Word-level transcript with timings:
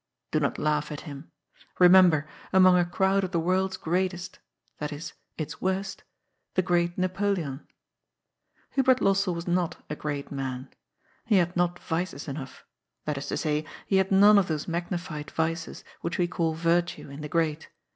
l)o 0.33 0.39
not 0.39 0.57
laugh 0.57 0.91
at 0.91 1.01
him. 1.01 1.29
Remember, 1.77 2.27
among 2.51 2.75
a 2.75 2.83
crowd 2.83 3.23
of 3.23 3.29
the 3.29 3.39
world's 3.39 3.77
greatest 3.77 4.39
(that 4.79 4.91
is, 4.91 5.13
its 5.37 5.61
worst), 5.61 6.03
the 6.55 6.63
great 6.63 6.97
Napoleon. 6.97 7.67
Hubert 8.71 8.99
Lossell 8.99 9.35
was 9.35 9.47
not 9.47 9.85
a 9.91 9.95
great 9.95 10.31
man. 10.31 10.71
He 11.25 11.35
had 11.37 11.55
not 11.55 11.77
vices 11.77 12.27
enough. 12.27 12.65
That 13.05 13.19
is 13.19 13.27
to 13.27 13.37
say, 13.37 13.63
he 13.85 13.97
had 13.97 14.11
none 14.11 14.39
of 14.39 14.47
those 14.47 14.67
magnified 14.67 15.29
vices 15.29 15.83
which 15.99 16.17
we 16.17 16.27
call 16.27 16.55
virtues 16.55 17.11
in 17.11 17.21
the 17.21 17.29
great. 17.29 17.69